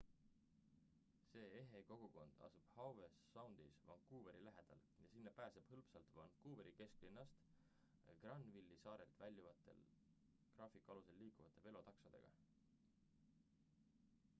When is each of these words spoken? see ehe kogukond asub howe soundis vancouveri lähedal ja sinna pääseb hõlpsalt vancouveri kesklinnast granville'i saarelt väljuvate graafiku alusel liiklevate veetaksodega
see 1.31 1.47
ehe 1.71 1.79
kogukond 1.89 2.31
asub 2.47 2.67
howe 2.77 3.05
soundis 3.33 3.75
vancouveri 3.89 4.41
lähedal 4.47 4.81
ja 5.03 5.09
sinna 5.11 5.33
pääseb 5.41 5.69
hõlpsalt 5.75 6.09
vancouveri 6.21 6.73
kesklinnast 6.81 7.45
granville'i 8.25 8.81
saarelt 8.87 9.21
väljuvate 9.25 9.77
graafiku 10.57 10.95
alusel 10.97 11.23
liiklevate 11.23 11.65
veetaksodega 11.69 12.37